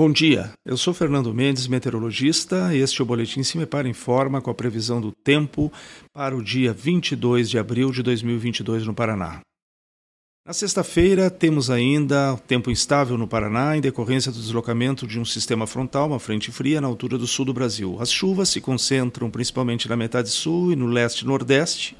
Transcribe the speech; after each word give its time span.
Bom 0.00 0.10
dia, 0.10 0.50
eu 0.64 0.78
sou 0.78 0.94
Fernando 0.94 1.34
Mendes, 1.34 1.66
meteorologista, 1.66 2.74
este 2.74 3.02
é 3.02 3.04
o 3.04 3.06
Boletim 3.06 3.42
Se 3.42 3.58
Me 3.58 3.66
Para 3.66 3.86
Informa 3.86 4.40
com 4.40 4.50
a 4.50 4.54
previsão 4.54 4.98
do 4.98 5.12
tempo 5.12 5.70
para 6.10 6.34
o 6.34 6.42
dia 6.42 6.72
22 6.72 7.50
de 7.50 7.58
abril 7.58 7.90
de 7.90 8.02
2022 8.02 8.86
no 8.86 8.94
Paraná. 8.94 9.42
Na 10.46 10.54
sexta-feira, 10.54 11.28
temos 11.28 11.68
ainda 11.68 12.34
tempo 12.48 12.70
instável 12.70 13.18
no 13.18 13.28
Paraná 13.28 13.76
em 13.76 13.82
decorrência 13.82 14.32
do 14.32 14.40
deslocamento 14.40 15.06
de 15.06 15.20
um 15.20 15.24
sistema 15.26 15.66
frontal, 15.66 16.06
uma 16.06 16.18
frente 16.18 16.50
fria, 16.50 16.80
na 16.80 16.88
altura 16.88 17.18
do 17.18 17.26
sul 17.26 17.44
do 17.44 17.52
Brasil. 17.52 17.98
As 18.00 18.10
chuvas 18.10 18.48
se 18.48 18.58
concentram 18.58 19.30
principalmente 19.30 19.86
na 19.86 19.98
metade 19.98 20.30
sul 20.30 20.72
e 20.72 20.76
no 20.76 20.86
leste 20.86 21.20
e 21.20 21.26
nordeste, 21.26 21.94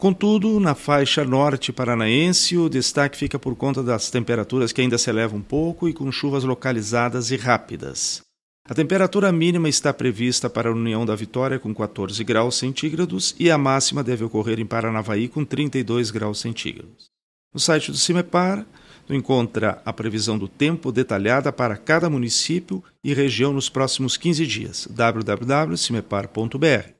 Contudo, 0.00 0.58
na 0.58 0.74
faixa 0.74 1.24
norte 1.26 1.74
paranaense, 1.74 2.56
o 2.56 2.70
destaque 2.70 3.18
fica 3.18 3.38
por 3.38 3.54
conta 3.54 3.82
das 3.82 4.10
temperaturas 4.10 4.72
que 4.72 4.80
ainda 4.80 4.96
se 4.96 5.10
elevam 5.10 5.40
um 5.40 5.42
pouco 5.42 5.90
e 5.90 5.92
com 5.92 6.10
chuvas 6.10 6.42
localizadas 6.42 7.30
e 7.30 7.36
rápidas. 7.36 8.22
A 8.66 8.74
temperatura 8.74 9.30
mínima 9.30 9.68
está 9.68 9.92
prevista 9.92 10.48
para 10.48 10.70
a 10.70 10.72
União 10.72 11.04
da 11.04 11.14
Vitória 11.14 11.58
com 11.58 11.74
14 11.74 12.24
graus 12.24 12.56
centígrados 12.56 13.36
e 13.38 13.50
a 13.50 13.58
máxima 13.58 14.02
deve 14.02 14.24
ocorrer 14.24 14.58
em 14.58 14.64
Paranavaí 14.64 15.28
com 15.28 15.44
32 15.44 16.10
graus 16.10 16.40
centígrados. 16.40 17.10
No 17.52 17.60
site 17.60 17.90
do 17.90 17.98
CIMEPAR, 17.98 18.64
tu 19.06 19.12
encontra 19.12 19.82
a 19.84 19.92
previsão 19.92 20.38
do 20.38 20.48
tempo 20.48 20.90
detalhada 20.90 21.52
para 21.52 21.76
cada 21.76 22.08
município 22.08 22.82
e 23.04 23.12
região 23.12 23.52
nos 23.52 23.68
próximos 23.68 24.16
15 24.16 24.46
dias. 24.46 24.88
www.cimepar.br 24.90 26.99